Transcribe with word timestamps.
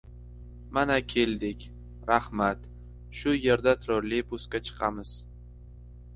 —Mana, 0.77 0.95
keldik. 1.11 1.67
Rahmat. 2.11 2.65
Shu 3.21 3.35
yerda 3.43 3.75
trolleybusga 3.85 4.65
chiqamiz. 4.71 5.15